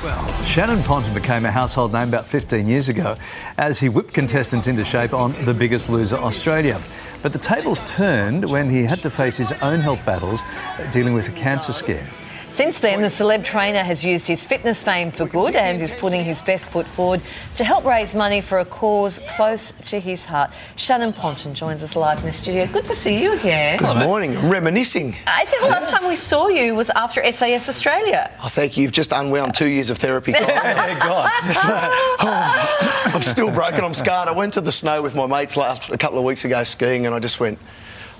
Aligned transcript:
Well, 0.00 0.22
Shannan 0.44 0.84
Ponton 0.84 1.12
became 1.12 1.44
a 1.44 1.50
household 1.50 1.92
name 1.92 2.06
about 2.06 2.24
15 2.24 2.68
years 2.68 2.88
ago 2.88 3.16
as 3.56 3.80
he 3.80 3.88
whipped 3.88 4.14
contestants 4.14 4.68
into 4.68 4.84
shape 4.84 5.12
on 5.12 5.32
The 5.44 5.52
Biggest 5.52 5.88
Loser 5.88 6.14
Australia. 6.14 6.80
But 7.20 7.32
the 7.32 7.40
tables 7.40 7.82
turned 7.82 8.48
when 8.48 8.70
he 8.70 8.84
had 8.84 9.00
to 9.00 9.10
face 9.10 9.36
his 9.36 9.50
own 9.60 9.80
health 9.80 10.06
battles 10.06 10.44
uh, 10.44 10.88
dealing 10.92 11.14
with 11.14 11.28
a 11.28 11.32
cancer 11.32 11.72
scare. 11.72 12.08
Since 12.50 12.80
then, 12.80 13.02
the 13.02 13.08
celeb 13.08 13.44
trainer 13.44 13.82
has 13.84 14.04
used 14.04 14.26
his 14.26 14.44
fitness 14.44 14.82
fame 14.82 15.12
for 15.12 15.26
good 15.26 15.54
and 15.54 15.80
is 15.80 15.94
putting 15.94 16.24
his 16.24 16.42
best 16.42 16.70
foot 16.70 16.86
forward 16.86 17.20
to 17.56 17.62
help 17.64 17.84
raise 17.84 18.14
money 18.14 18.40
for 18.40 18.58
a 18.58 18.64
cause 18.64 19.20
close 19.36 19.70
to 19.72 20.00
his 20.00 20.24
heart. 20.24 20.50
Shannan 20.76 21.14
Ponton 21.14 21.54
joins 21.54 21.82
us 21.82 21.94
live 21.94 22.18
in 22.18 22.26
the 22.26 22.32
studio. 22.32 22.66
Good 22.66 22.86
to 22.86 22.94
see 22.94 23.22
you 23.22 23.32
again. 23.34 23.78
Good 23.78 23.98
morning. 23.98 24.48
Reminiscing. 24.48 25.14
I 25.26 25.44
think 25.44 25.62
the 25.62 25.68
last 25.68 25.90
time 25.90 26.08
we 26.08 26.16
saw 26.16 26.48
you 26.48 26.74
was 26.74 26.90
after 26.90 27.22
SAS 27.30 27.68
Australia. 27.68 28.30
I 28.42 28.48
think 28.48 28.76
you. 28.76 28.88
You've 28.88 28.92
just 28.94 29.12
unwound 29.12 29.54
two 29.54 29.66
years 29.66 29.90
of 29.90 29.98
therapy. 29.98 30.32
Oh, 30.38 30.40
yeah, 30.40 30.98
God. 30.98 31.30
I'm 33.14 33.22
still 33.22 33.50
broken. 33.50 33.84
I'm 33.84 33.92
scarred. 33.92 34.28
I 34.28 34.32
went 34.32 34.54
to 34.54 34.60
the 34.62 34.72
snow 34.72 35.02
with 35.02 35.14
my 35.14 35.26
mates 35.26 35.56
last 35.58 35.90
a 35.90 35.98
couple 35.98 36.18
of 36.18 36.24
weeks 36.24 36.44
ago 36.46 36.64
skiing, 36.64 37.04
and 37.04 37.14
I 37.14 37.18
just 37.18 37.38
went. 37.38 37.58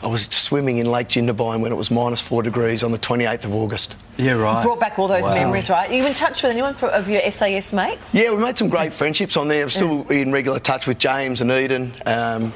I 0.03 0.07
was 0.07 0.23
swimming 0.27 0.79
in 0.79 0.87
Lake 0.91 1.09
Jindabyne 1.09 1.61
when 1.61 1.73
it 1.73 1.75
was 1.75 1.91
minus 1.91 2.21
four 2.21 2.43
degrees 2.43 2.85
on 2.85 2.93
the 2.93 2.99
28th 2.99 3.45
of 3.45 3.55
August. 3.55 3.97
Yeah, 4.17 4.33
right. 4.33 4.63
Brought 4.63 4.79
back 4.79 4.99
all 4.99 5.09
those 5.09 5.25
Wow. 5.25 5.35
memories, 5.35 5.69
right? 5.69 5.91
Are 5.91 5.93
you 5.93 6.07
in 6.07 6.15
touch 6.15 6.43
with 6.43 6.53
anyone 6.53 6.75
for, 6.75 6.89
of 6.89 7.09
your 7.09 7.21
SAS 7.31 7.73
mates? 7.73 8.15
Yeah, 8.15 8.31
we 8.33 8.37
made 8.43 8.57
some 8.57 8.69
great 8.69 8.95
friendships 8.95 9.37
on 9.37 9.49
there. 9.49 9.63
I'm 9.63 9.71
still 9.71 10.07
in 10.09 10.31
regular 10.31 10.61
touch 10.61 10.87
with 10.87 10.99
James 10.99 11.41
and 11.41 11.51
Eden. 11.51 11.93
Um, 12.07 12.53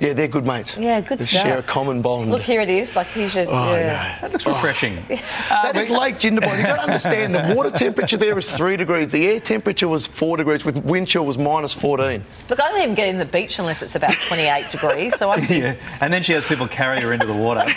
yeah, 0.00 0.12
they're 0.12 0.28
good 0.28 0.44
mates. 0.44 0.76
Yeah, 0.76 1.00
good 1.00 1.18
they 1.18 1.24
stuff. 1.24 1.42
share 1.42 1.58
a 1.58 1.62
common 1.62 2.02
bond. 2.02 2.30
Look, 2.30 2.42
here 2.42 2.60
it 2.60 2.68
is. 2.68 2.94
Like, 2.96 3.06
here's 3.08 3.34
your. 3.34 3.46
Oh, 3.48 3.52
I 3.54 3.80
yeah. 3.80 3.86
know. 3.86 4.20
That 4.22 4.32
looks 4.32 4.46
refreshing. 4.46 5.02
That 5.48 5.76
is 5.76 5.90
Lake 5.90 6.16
Jindabyne. 6.16 6.58
You've 6.58 6.66
got 6.66 6.76
to 6.76 6.82
understand 6.82 7.34
the 7.34 7.54
water 7.54 7.70
temperature 7.70 8.16
there 8.16 8.38
is 8.38 8.50
three 8.50 8.76
degrees. 8.76 9.08
The 9.08 9.26
air 9.26 9.40
temperature 9.40 9.88
was 9.88 10.06
four 10.06 10.36
degrees, 10.36 10.64
with 10.64 10.76
wind 10.84 11.08
chill 11.08 11.24
was 11.26 11.38
minus 11.38 11.72
14. 11.72 12.22
Look, 12.50 12.60
I 12.60 12.68
don't 12.70 12.82
even 12.82 12.94
get 12.94 13.08
in 13.08 13.18
the 13.18 13.24
beach 13.24 13.58
unless 13.58 13.82
it's 13.82 13.94
about 13.94 14.12
28 14.12 14.68
degrees. 14.70 15.16
So 15.16 15.30
I 15.30 15.40
think 15.40 15.62
Yeah, 15.62 15.74
and 16.00 16.12
then 16.12 16.22
she 16.22 16.32
has 16.32 16.44
people 16.44 16.68
carry 16.68 17.00
her 17.00 17.12
into 17.12 17.26
the 17.26 17.34
water. 17.34 17.62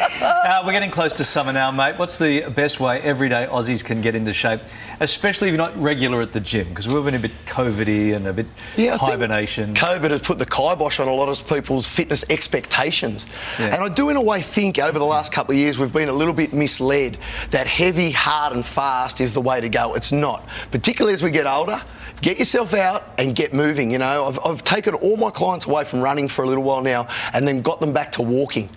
Uh, 0.49 0.63
we're 0.65 0.71
getting 0.71 0.89
close 0.89 1.13
to 1.13 1.23
summer 1.23 1.51
now, 1.53 1.69
mate. 1.69 1.97
What's 1.99 2.17
the 2.17 2.41
best 2.49 2.79
way 2.79 2.99
everyday 3.01 3.45
Aussies 3.47 3.83
can 3.83 4.01
get 4.01 4.15
into 4.15 4.33
shape, 4.33 4.61
especially 4.99 5.47
if 5.49 5.51
you're 5.53 5.57
not 5.57 5.79
regular 5.79 6.21
at 6.21 6.31
the 6.33 6.39
gym? 6.39 6.67
Because 6.69 6.87
we've 6.87 7.03
been 7.03 7.13
a 7.15 7.19
bit 7.19 7.31
COVIDy 7.45 8.15
and 8.15 8.25
a 8.27 8.33
bit 8.33 8.47
Yeah, 8.75 8.97
hibernation. 8.97 9.73
COVID 9.75 10.09
has 10.11 10.21
put 10.21 10.39
the 10.39 10.45
kibosh 10.45 10.99
on 10.99 11.07
a 11.07 11.13
lot 11.13 11.29
of 11.29 11.45
people's 11.47 11.87
fitness 11.87 12.08
expectations. 12.29 13.25
Yeah. 13.57 13.67
And 13.67 13.83
I 13.83 13.89
do, 13.89 14.09
in 14.09 14.15
a 14.15 14.21
way, 14.21 14.41
think 14.41 14.79
over 14.79 14.97
the 14.97 15.05
last 15.05 15.31
couple 15.31 15.53
of 15.53 15.57
years 15.57 15.77
we've 15.79 15.93
been 15.93 16.09
a 16.09 16.13
little 16.13 16.33
bit 16.33 16.53
misled 16.53 17.17
that 17.51 17.67
heavy, 17.67 18.11
hard, 18.11 18.53
and 18.53 18.65
fast 18.65 19.21
is 19.21 19.33
the 19.33 19.41
way 19.41 19.61
to 19.61 19.69
go. 19.69 19.93
It's 19.93 20.11
not. 20.11 20.47
Particularly 20.71 21.13
as 21.13 21.23
we 21.23 21.31
get 21.31 21.47
older, 21.47 21.81
get 22.21 22.39
yourself 22.39 22.73
out 22.73 23.13
and 23.17 23.35
get 23.35 23.53
moving. 23.53 23.91
You 23.91 23.99
know, 23.99 24.25
I've, 24.25 24.39
I've 24.45 24.63
taken 24.63 24.93
all 24.95 25.17
my 25.17 25.31
clients 25.31 25.65
away 25.65 25.85
from 25.85 26.01
running 26.01 26.27
for 26.27 26.43
a 26.43 26.47
little 26.47 26.63
while 26.63 26.81
now 26.81 27.07
and 27.33 27.47
then 27.47 27.61
got 27.61 27.79
them 27.79 27.93
back 27.93 28.11
to 28.13 28.21
walking. 28.21 28.69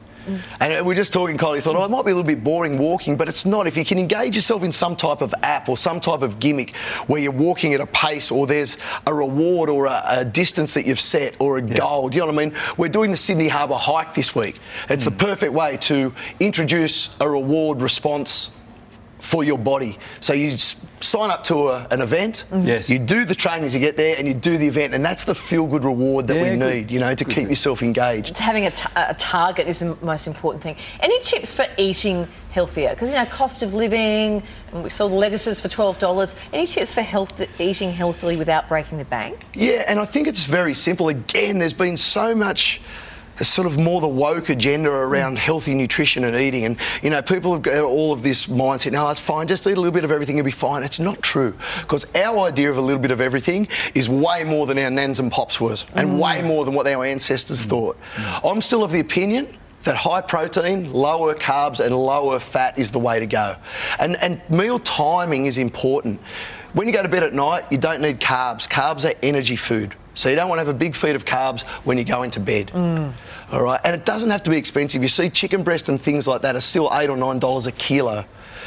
And 0.61 0.87
we're 0.87 0.95
just 0.95 1.13
talking, 1.13 1.37
Kylie, 1.37 1.61
thought, 1.61 1.77
oh, 1.77 1.85
it 1.85 1.91
might 1.91 2.05
be 2.05 2.11
a 2.11 2.15
little 2.15 2.27
bit 2.27 2.45
boring 2.45 2.79
walking, 2.79 3.17
but 3.17 3.29
it's 3.29 3.45
not. 3.45 3.67
If 3.67 3.77
you 3.77 3.85
can 3.85 3.99
engage 3.99 4.35
yourself 4.35 4.63
in 4.63 4.73
some 4.73 4.97
type 4.97 5.21
of 5.21 5.35
app 5.43 5.69
or 5.69 5.77
some 5.77 6.01
type 6.01 6.23
of 6.23 6.39
gimmick 6.39 6.77
where 7.07 7.21
you're 7.21 7.33
walking 7.33 7.75
at 7.75 7.81
a 7.81 7.87
pace 7.87 8.31
or 8.31 8.47
there's 8.47 8.77
a 9.07 9.15
reward 9.15 9.69
or 9.69 9.87
a, 9.87 10.03
a 10.09 10.25
distance 10.25 10.75
that 10.75 10.87
you've 10.87 11.01
set 11.01 11.35
or 11.39 11.59
a 11.59 11.63
goal, 11.63 12.09
do 12.09 12.17
you 12.17 12.21
know 12.21 12.33
what 12.33 12.41
I 12.41 12.47
mean? 12.47 12.55
We're 12.77 12.89
doing 12.89 13.11
the 13.11 13.17
Sydney 13.17 13.49
Harbour 13.49 13.75
hike 13.75 14.15
this 14.15 14.35
week. 14.35 14.61
It's 14.89 15.05
the 15.05 15.11
mm. 15.11 15.19
perfect 15.19 15.53
way 15.53 15.77
to 15.79 16.15
introduce 16.41 17.17
a 17.21 17.29
reward 17.29 17.83
response 17.83 18.51
for 19.23 19.45
your 19.45 19.59
body. 19.59 19.99
So 20.21 20.33
you 20.33 20.59
sign 20.59 21.31
up 21.31 21.45
to 21.45 21.69
a, 21.71 21.87
an 21.91 22.01
event, 22.01 22.45
mm-hmm. 22.51 22.67
Yes. 22.67 22.91
you 22.91 22.99
do 22.99 23.25
the 23.25 23.35
training 23.35 23.71
to 23.71 23.79
get 23.79 23.97
there, 23.97 24.17
and 24.19 24.27
you 24.27 24.35
do 24.35 24.59
the 24.59 24.67
event, 24.67 24.95
and 24.95 25.05
that's 25.05 25.25
the 25.25 25.35
feel-good 25.35 25.85
reward 25.85 26.27
that 26.27 26.37
Yeah, 26.37 26.43
we 26.43 26.49
good. 26.59 26.59
need, 26.59 26.91
you 26.91 27.01
know, 27.01 27.15
to 27.15 27.25
keep 27.25 27.49
yourself 27.49 27.83
engaged. 27.83 28.37
having 28.39 28.67
a, 28.67 28.71
t- 28.71 28.89
a 28.97 29.15
target 29.15 29.69
is 29.69 29.79
the 29.79 29.97
most 30.03 30.27
important 30.27 30.63
thing. 30.63 30.77
Any 31.01 31.21
tips 31.21 31.55
for 31.55 31.67
eating 31.79 32.29
healthier? 32.51 32.91
Because, 32.91 33.11
you 33.11 33.17
know, 33.17 33.27
cost 33.27 33.63
of 33.63 33.75
living, 33.75 34.43
and 34.73 34.85
we 34.85 34.91
saw 34.91 35.09
the 35.09 35.15
lettuces 35.15 35.61
for 35.61 35.69
$12. 35.69 36.35
Any 36.53 36.67
tips 36.67 36.93
for 36.93 37.03
health, 37.03 37.41
eating 37.61 37.93
healthily 37.93 38.37
without 38.37 38.69
breaking 38.69 38.99
the 38.99 39.05
bank? 39.05 39.41
Yeah, 39.55 39.85
and 39.87 39.99
I 40.01 40.05
think 40.05 40.27
it's 40.29 40.45
very 40.45 40.75
simple. 40.75 41.09
Again, 41.09 41.59
there's 41.59 41.73
been 41.73 41.97
so 41.97 42.35
much 42.35 42.81
sort 43.41 43.67
of 43.67 43.79
more 43.79 44.01
the 44.01 44.09
woke 44.09 44.49
agenda 44.49 44.91
mm. 44.91 44.93
around 44.93 45.39
healthy 45.39 45.75
nutrition 45.75 46.25
and 46.25 46.37
eating. 46.37 46.65
And, 46.65 46.77
you 47.03 47.11
know, 47.11 47.23
people 47.23 47.53
have 47.53 47.63
got 47.63 47.85
all 47.85 48.13
of 48.13 48.23
this 48.23 48.47
mindset, 48.47 48.93
no, 48.93 49.09
it's 49.11 49.21
fine, 49.21 49.47
just 49.47 49.67
eat 49.67 49.73
a 49.73 49.77
little 49.77 49.93
bit 49.93 50.05
of 50.05 50.13
everything, 50.13 50.37
you'll 50.37 50.45
be 50.45 50.51
fine. 50.51 50.83
It's 50.83 51.01
not 51.01 51.23
true. 51.23 51.57
Because 51.81 52.07
our 52.15 52.41
idea 52.41 52.71
of 52.71 52.77
a 52.77 52.81
little 52.81 53.01
bit 53.01 53.11
of 53.11 53.21
everything 53.21 53.69
is 53.95 54.09
way 54.09 54.45
more 54.45 54.67
than 54.67 54.79
our 54.79 54.91
nans 54.91 55.21
and 55.21 55.31
pops 55.33 55.61
was, 55.61 55.85
and 55.95 56.11
mm. 56.11 56.19
way 56.19 56.43
more 56.43 56.65
than 56.65 56.75
what 56.75 56.87
our 56.87 57.05
ancestors 57.05 57.65
mm. 57.65 57.69
thought. 57.69 57.99
I'm 58.45 58.61
still 58.61 58.85
of 58.85 58.93
the 58.93 59.01
opinion 59.01 59.49
that 59.85 59.97
high 59.97 60.21
protein, 60.21 60.93
lower 60.93 61.35
carbs, 61.35 61.81
and 61.81 61.97
lower 61.97 62.39
fat 62.39 62.79
is 62.79 62.93
the 62.93 62.99
way 62.99 63.19
to 63.19 63.27
go. 63.27 63.57
And, 63.99 64.17
and 64.23 64.41
meal 64.49 64.79
timing 64.79 65.47
is 65.47 65.59
important. 65.59 66.21
When 66.73 66.87
you 66.87 66.95
go 66.95 67.03
to 67.03 67.09
bed 67.09 67.23
at 67.23 67.35
night, 67.35 67.65
you 67.71 67.79
don't 67.79 68.01
need 68.01 68.21
carbs. 68.21 68.69
Carbs 68.69 69.09
are 69.09 69.17
energy 69.23 69.57
food. 69.57 69.95
So 70.15 70.29
you 70.29 70.37
don't 70.37 70.49
want 70.49 70.61
to 70.61 70.67
have 70.67 70.75
a 70.75 70.79
big 70.79 70.95
feed 70.95 71.17
of 71.17 71.25
carbs 71.25 71.63
when 71.85 71.97
you 71.99 72.05
go 72.05 72.23
into 72.23 72.39
to 72.39 72.45
bed. 72.45 72.69
Mm. 72.69 73.13
All 73.51 73.63
right, 73.63 73.81
and 73.85 73.95
it 73.95 74.05
doesn't 74.05 74.31
have 74.31 74.43
to 74.45 74.51
be 74.51 74.57
expensive. 74.57 75.03
You 75.03 75.09
see, 75.09 75.29
chicken 75.31 75.63
breast 75.63 75.89
and 75.89 76.01
things 76.01 76.27
like 76.27 76.43
that 76.43 76.57
are 76.57 76.61
still 76.61 76.91
eight 76.93 77.11
or 77.11 77.17
nine 77.17 77.39
dollars 77.39 77.67
a 77.67 77.73
kilo. 77.73 78.25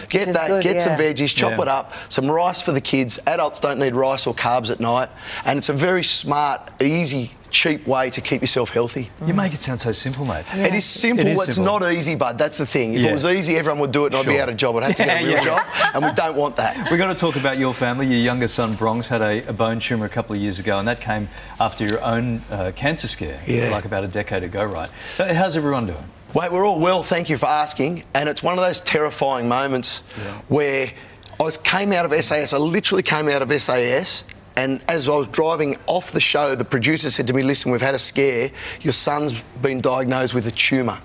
Get 0.10 0.34
that, 0.34 0.48
good, 0.48 0.64
get 0.64 0.82
some 0.82 0.94
veggies, 0.98 1.34
chop 1.34 1.52
Yeah. 1.52 1.62
it 1.62 1.68
up, 1.68 1.94
some 2.10 2.30
rice 2.30 2.62
for 2.62 2.72
the 2.74 2.82
kids. 2.82 3.18
Adults 3.26 3.60
don't 3.60 3.80
need 3.80 3.96
rice 3.96 4.28
or 4.28 4.34
carbs 4.34 4.70
at 4.70 4.80
night, 4.80 5.10
and 5.46 5.58
it's 5.58 5.70
a 5.70 5.74
very 5.74 6.04
smart, 6.04 6.70
easy, 6.82 7.32
cheap 7.56 7.88
way 7.88 8.10
to 8.10 8.20
keep 8.20 8.42
yourself 8.42 8.70
healthy. 8.70 9.10
You 9.26 9.34
make 9.34 9.54
it 9.54 9.62
sound 9.62 9.80
so 9.80 9.94
simple, 9.94 10.26
mate. 10.26 10.46
It 10.54 10.74
is 10.74 10.84
simple. 10.84 11.26
It 11.26 11.32
is 11.32 11.48
it's 11.48 11.56
simple. 11.56 11.80
not 11.80 11.92
easy, 11.94 12.16
bud. 12.16 12.38
That's 12.38 12.58
the 12.58 12.66
thing. 12.66 12.94
If 12.94 13.02
Yeah. 13.02 13.10
it 13.10 13.14
was 13.14 13.26
easy, 13.26 13.56
everyone 13.56 13.80
would 13.80 13.94
do 13.94 14.04
it, 14.06 14.08
and 14.14 14.18
I'd 14.18 14.26
be 14.26 14.40
out 14.40 14.50
of 14.50 14.58
job. 14.58 14.76
I'd 14.76 14.84
have 14.84 14.96
to 14.98 15.06
get 15.06 15.22
a 15.22 15.26
real 15.26 15.38
Yeah. 15.38 15.44
job, 15.44 15.62
and 15.94 16.06
we 16.06 16.12
don't 16.12 16.36
want 16.36 16.58
that. 16.58 16.90
We've 16.92 17.00
got 17.00 17.08
to 17.08 17.16
talk 17.16 17.38
about 17.38 17.58
your 17.58 17.74
family. 17.74 18.08
Your 18.08 18.20
younger 18.20 18.50
son, 18.50 18.74
Bronx, 18.74 19.08
had 19.08 19.22
a, 19.22 19.48
a 19.48 19.54
bone 19.54 19.80
tumour 19.80 20.06
a 20.06 20.10
couple 20.10 20.36
of 20.36 20.42
years 20.42 20.60
ago, 20.60 20.78
and 20.80 20.88
that 20.90 21.00
came 21.00 21.30
after 21.60 21.86
your 21.88 22.02
own 22.04 22.44
uh, 22.52 22.72
cancer 22.76 23.08
scare, 23.08 23.40
Yeah. 23.48 23.70
like 23.72 23.86
about 23.86 24.04
a 24.04 24.08
decade 24.10 24.44
ago, 24.44 24.64
right? 24.66 24.90
How's 25.18 25.56
everyone 25.56 25.86
doing? 25.88 26.04
Wait, 26.34 26.52
we're 26.52 26.66
all 26.68 26.80
well. 26.80 27.02
Thank 27.04 27.30
you 27.30 27.38
for 27.38 27.46
asking. 27.46 28.04
And 28.14 28.28
it's 28.28 28.44
one 28.44 28.58
of 28.60 28.64
those 28.66 28.82
terrifying 28.82 29.48
moments 29.48 30.04
where 30.50 30.92
I 31.40 31.44
was, 31.44 31.56
came 31.58 31.94
out 31.94 32.06
of 32.06 32.12
SAS. 32.26 32.52
I 32.52 32.58
literally 32.58 33.04
came 33.04 33.30
out 33.30 33.42
of 33.42 33.62
SAS. 33.62 34.26
And 34.58 34.84
as 34.88 35.10
I 35.10 35.16
was 35.16 35.28
driving 35.28 35.78
off 35.86 36.12
the 36.12 36.20
show, 36.20 36.56
the 36.56 36.66
producer 36.66 37.10
said 37.10 37.28
to 37.28 37.34
me, 37.34 37.44
Listen, 37.44 37.72
we've 37.72 37.82
had 37.82 37.96
a 37.96 38.00
scare. 38.00 38.52
Your 38.82 38.94
son's 38.94 39.34
been 39.62 39.82
diagnosed 39.82 40.34
with 40.34 40.48
a 40.48 40.52
tumour. 40.52 41.00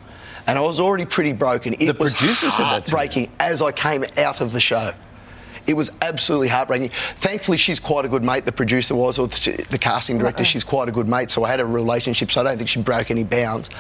And 0.47 0.59
I 0.59 0.63
was 0.63 0.81
already 0.81 1.05
pretty 1.05 1.33
broken. 1.33 1.75
It 1.75 1.87
The 1.87 1.95
was 1.95 2.15
producer 2.15 2.51
said 2.51 2.65
that 2.65 2.87
to 2.87 2.97
heartbreaking 2.97 3.31
as 3.41 3.63
I 3.63 3.73
came 3.73 4.05
out 4.17 4.41
of 4.41 4.53
the 4.53 4.61
show. 4.61 4.93
It 5.71 5.77
was 5.77 5.91
absolutely 6.03 6.49
heartbreaking. 6.49 6.91
Thankfully, 7.19 7.57
she's 7.57 7.81
quite 7.81 8.05
a 8.05 8.09
good 8.09 8.23
mate. 8.23 8.45
The 8.45 8.53
producer 8.53 8.95
was, 8.95 9.19
or 9.19 9.29
the 9.29 9.67
the 9.71 9.79
casting 9.79 10.19
director, 10.19 10.45
she's 10.45 10.65
quite 10.65 10.89
a 10.89 10.93
good 10.93 11.09
mate. 11.09 11.31
So 11.31 11.45
I 11.45 11.51
had 11.51 11.61
a 11.61 11.67
relationship. 11.67 12.31
So 12.31 12.41
I 12.41 12.45
don't 12.45 12.59
think 12.59 12.69
she 12.69 12.83
broke 12.83 13.11
any 13.11 13.25
bounds. 13.25 13.71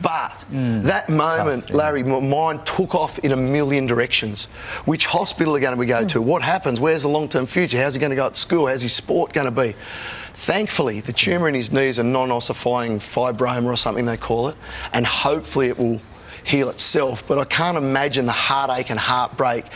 But 0.00 0.32
hmm. 0.48 0.82
that 0.82 1.08
moment, 1.08 1.68
yeah. 1.68 1.76
Larry, 1.76 2.02
my 2.02 2.20
mind 2.20 2.64
took 2.64 2.94
off 2.94 3.18
in 3.20 3.32
a 3.32 3.36
million 3.36 3.86
directions. 3.86 4.44
Which 4.84 5.06
hospital 5.06 5.56
are 5.56 5.60
going 5.60 5.74
to 5.74 5.78
we 5.78 5.86
go 5.86 6.04
to? 6.04 6.20
Hmm. 6.20 6.28
What 6.28 6.42
happens? 6.42 6.80
Where's 6.80 7.02
the 7.02 7.08
long-term 7.08 7.46
future? 7.46 7.82
How's 7.82 7.94
he 7.94 8.00
going 8.00 8.10
to 8.10 8.16
go 8.16 8.26
at 8.26 8.36
school? 8.36 8.66
How's 8.66 8.82
his 8.82 8.92
sport 8.92 9.32
going 9.32 9.46
to 9.46 9.50
be? 9.50 9.74
Thankfully, 10.34 11.00
the 11.00 11.12
tumour 11.12 11.48
in 11.48 11.54
his 11.54 11.70
knee 11.72 11.86
is 11.86 11.98
a 11.98 12.02
non-ossifying 12.02 12.98
fibroma 12.98 13.66
or 13.66 13.76
something 13.76 14.06
they 14.06 14.16
call 14.16 14.48
it, 14.48 14.56
and 14.92 15.06
hopefully 15.06 15.68
it 15.68 15.78
will 15.78 16.00
heal 16.44 16.68
itself. 16.68 17.26
But 17.26 17.38
I 17.38 17.44
can't 17.44 17.76
imagine 17.76 18.26
the 18.26 18.32
heartache 18.32 18.90
and 18.90 18.98
heartbreak 18.98 19.66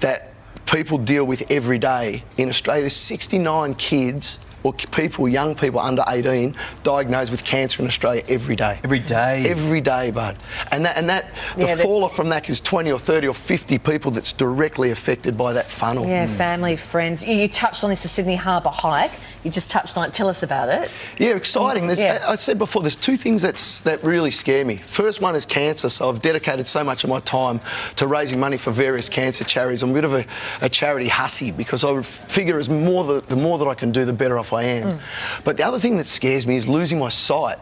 that 0.00 0.32
people 0.66 0.98
deal 0.98 1.24
with 1.24 1.50
every 1.50 1.78
day 1.78 2.24
in 2.36 2.48
Australia. 2.48 2.82
There's 2.82 2.96
69 2.96 3.74
kids 3.76 4.38
or 4.66 4.72
people, 4.72 5.28
young 5.28 5.54
people 5.54 5.78
under 5.78 6.02
18, 6.08 6.56
diagnosed 6.82 7.30
with 7.30 7.44
cancer 7.44 7.80
in 7.80 7.86
Australia 7.86 8.22
every 8.28 8.56
day. 8.56 8.80
Every 8.82 8.98
day. 8.98 9.44
Every 9.48 9.80
day, 9.80 10.10
bud. 10.10 10.36
And 10.72 10.84
that, 10.84 10.96
and 10.96 11.08
that, 11.08 11.32
the 11.54 11.66
Yeah, 11.66 11.74
that- 11.76 11.82
fall 11.82 12.04
off 12.04 12.16
from 12.16 12.28
that 12.30 12.48
is 12.48 12.60
20 12.60 12.90
or 12.90 12.98
30 12.98 13.28
or 13.28 13.34
50 13.34 13.78
people 13.78 14.10
that's 14.10 14.32
directly 14.32 14.90
affected 14.90 15.38
by 15.38 15.52
that 15.52 15.66
funnel. 15.66 16.06
Yeah, 16.06 16.26
hmm. 16.26 16.34
family, 16.34 16.76
friends. 16.76 17.24
You, 17.24 17.36
you 17.36 17.48
touched 17.48 17.84
on 17.84 17.90
this, 17.90 18.02
the 18.02 18.08
Sydney 18.08 18.34
Harbour 18.36 18.70
hike. 18.70 19.12
You 19.44 19.52
just 19.52 19.70
touched 19.70 19.96
on 19.96 20.08
it. 20.08 20.12
Tell 20.12 20.28
us 20.28 20.42
about 20.42 20.68
it. 20.68 20.90
Yeah, 21.18 21.36
exciting. 21.36 21.86
There's, 21.86 22.02
Yeah. 22.02 22.24
I 22.26 22.32
I 22.32 22.38
said 22.38 22.58
before, 22.58 22.82
there's 22.82 22.96
two 22.96 23.16
things 23.16 23.42
that's, 23.42 23.80
that 23.82 24.02
really 24.02 24.30
scare 24.30 24.64
me. 24.64 24.76
First 24.76 25.20
one 25.22 25.34
is 25.36 25.46
cancer, 25.46 25.88
so 25.88 26.08
I've 26.10 26.20
dedicated 26.20 26.66
so 26.66 26.84
much 26.84 27.02
of 27.04 27.08
my 27.08 27.20
time 27.20 27.60
to 27.96 28.06
raising 28.06 28.38
money 28.40 28.58
for 28.58 28.72
various 28.72 29.08
cancer 29.08 29.44
charities. 29.44 29.82
I'm 29.82 29.90
a 29.90 29.94
bit 29.94 30.04
of 30.04 30.12
a, 30.12 30.26
a 30.60 30.68
charity 30.68 31.08
hussy 31.08 31.50
because 31.50 31.84
I 31.84 32.02
figure 32.02 32.58
as 32.58 32.68
more 32.68 33.04
the, 33.04 33.20
the 33.22 33.36
more 33.36 33.56
that 33.58 33.68
I 33.68 33.74
can 33.74 33.90
do, 33.92 34.04
the 34.04 34.12
better 34.12 34.38
off 34.38 34.52
I 34.52 34.55
am. 34.64 34.92
Mm. 34.92 35.00
But 35.44 35.56
the 35.56 35.66
other 35.66 35.78
thing 35.78 35.96
that 35.98 36.06
scares 36.06 36.46
me 36.46 36.56
is 36.56 36.68
losing 36.68 36.98
my 36.98 37.08
sight. 37.08 37.58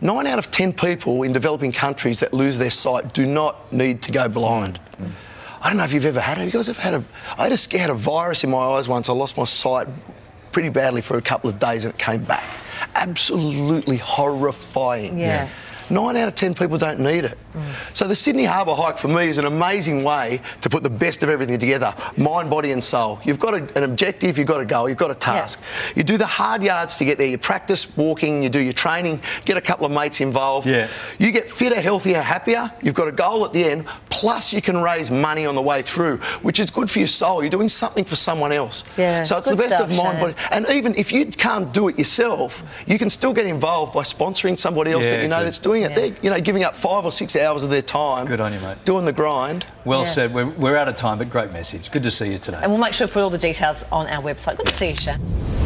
Nine 0.00 0.26
out 0.26 0.38
of 0.38 0.50
ten 0.50 0.72
people 0.72 1.22
in 1.24 1.32
developing 1.32 1.72
countries 1.72 2.20
that 2.20 2.32
lose 2.32 2.58
their 2.58 2.70
sight 2.70 3.12
do 3.12 3.26
not 3.26 3.72
need 3.72 4.02
to 4.02 4.12
go 4.12 4.28
blind. 4.28 4.78
Mm. 5.00 5.10
I 5.60 5.68
don't 5.68 5.76
know 5.76 5.84
if 5.84 5.92
you've 5.92 6.04
ever 6.04 6.20
had 6.20 6.38
it. 6.38 6.44
You 6.44 6.52
guys 6.52 6.68
ever 6.68 6.80
had 6.80 6.94
a? 6.94 7.04
I 7.36 7.48
just 7.48 7.72
had 7.72 7.90
a 7.90 7.94
virus 7.94 8.44
in 8.44 8.50
my 8.50 8.58
eyes 8.58 8.88
once. 8.88 9.08
I 9.08 9.12
lost 9.12 9.36
my 9.36 9.44
sight 9.44 9.88
pretty 10.52 10.68
badly 10.68 11.00
for 11.00 11.18
a 11.18 11.22
couple 11.22 11.50
of 11.50 11.58
days, 11.58 11.84
and 11.84 11.92
it 11.92 11.98
came 11.98 12.22
back. 12.24 12.48
Absolutely 12.94 13.96
horrifying. 13.96 15.18
Yeah. 15.18 15.48
Nine 15.90 16.16
out 16.16 16.28
of 16.28 16.34
ten 16.34 16.54
people 16.54 16.76
don't 16.78 17.00
need 17.00 17.24
it. 17.24 17.38
So 17.92 18.06
the 18.06 18.14
Sydney 18.14 18.44
Harbour 18.44 18.74
hike 18.74 18.98
for 18.98 19.08
me 19.08 19.26
is 19.26 19.38
an 19.38 19.46
amazing 19.46 20.04
way 20.04 20.40
to 20.60 20.68
put 20.68 20.82
the 20.82 20.90
best 20.90 21.22
of 21.22 21.28
everything 21.28 21.58
together 21.58 21.94
mind, 22.16 22.50
body, 22.50 22.72
and 22.72 22.82
soul. 22.82 23.18
You've 23.24 23.38
got 23.38 23.54
a, 23.54 23.76
an 23.76 23.82
objective, 23.84 24.38
you've 24.38 24.46
got 24.46 24.60
a 24.60 24.64
goal, 24.64 24.88
you've 24.88 24.98
got 24.98 25.10
a 25.10 25.14
task. 25.14 25.60
You 25.96 26.02
do 26.04 26.16
the 26.18 26.26
hard 26.26 26.62
yards 26.62 26.96
to 26.98 27.04
get 27.04 27.18
there. 27.18 27.26
You 27.26 27.38
practice 27.38 27.96
walking, 27.96 28.42
you 28.42 28.48
do 28.48 28.58
your 28.60 28.72
training, 28.74 29.20
get 29.44 29.56
a 29.56 29.60
couple 29.60 29.86
of 29.86 29.92
mates 29.92 30.20
involved. 30.20 30.66
Yeah. 30.66 30.88
You 31.18 31.32
get 31.32 31.50
fitter, 31.50 31.80
healthier, 31.80 32.20
happier. 32.22 32.70
You've 32.82 32.94
got 32.94 33.08
a 33.08 33.12
goal 33.12 33.44
at 33.44 33.52
the 33.52 33.64
end, 33.64 33.86
plus 34.10 34.52
you 34.52 34.60
can 34.62 34.76
raise 34.80 35.10
money 35.10 35.46
on 35.46 35.54
the 35.54 35.62
way 35.62 35.82
through, 35.82 36.18
which 36.42 36.60
is 36.60 36.70
good 36.70 36.90
for 36.90 36.98
your 37.00 37.08
soul. 37.08 37.42
You're 37.42 37.50
doing 37.50 37.68
something 37.68 38.04
for 38.04 38.16
someone 38.16 38.52
else. 38.52 38.84
Yeah, 38.96 39.22
So 39.24 39.38
it's 39.38 39.48
the 39.48 39.56
best 39.56 39.70
stuff, 39.70 39.90
of 39.90 39.96
mind, 39.96 40.18
Shannan. 40.18 40.20
body. 40.20 40.34
And 40.50 40.66
even 40.70 40.94
if 40.96 41.10
you 41.12 41.26
can't 41.26 41.72
do 41.72 41.88
it 41.88 41.98
yourself, 41.98 42.62
you 42.86 42.98
can 42.98 43.10
still 43.10 43.32
get 43.32 43.46
involved 43.46 43.92
by 43.94 44.02
sponsoring 44.02 44.58
somebody 44.58 44.92
else 44.92 45.06
Yeah, 45.06 45.12
that 45.16 45.22
you 45.22 45.28
know 45.28 45.38
good. 45.38 45.46
that's 45.46 45.58
doing 45.80 45.90
it. 45.92 46.00
Yeah. 46.00 46.08
They're, 46.08 46.16
you 46.22 46.30
know, 46.30 46.40
giving 46.40 46.64
up 46.64 46.76
five 46.76 47.04
or 47.04 47.12
six 47.12 47.36
hours 47.36 47.64
of 47.64 47.70
their 47.70 47.82
time. 47.82 48.26
Good 48.26 48.40
on 48.40 48.52
you, 48.52 48.60
mate. 48.60 48.84
Doing 48.84 49.04
the 49.04 49.12
grind. 49.12 49.66
Well 49.84 50.00
Yeah. 50.00 50.06
said. 50.06 50.34
We're, 50.34 50.46
we're 50.46 50.76
out 50.76 50.88
of 50.88 50.96
time, 50.96 51.18
but 51.18 51.30
great 51.30 51.52
message. 51.52 51.90
Good 51.90 52.02
to 52.02 52.10
see 52.10 52.32
you 52.32 52.38
today. 52.38 52.60
And 52.62 52.70
we'll 52.70 52.80
make 52.80 52.92
sure 52.94 53.06
to 53.06 53.12
put 53.12 53.22
all 53.22 53.30
the 53.30 53.38
details 53.38 53.84
on 53.92 54.06
our 54.08 54.22
website. 54.22 54.56
Good 54.56 54.66
to 54.66 54.74
see 54.74 54.90
you, 54.90 54.96
Shan. 54.96 55.57